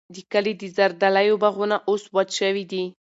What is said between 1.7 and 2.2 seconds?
اوس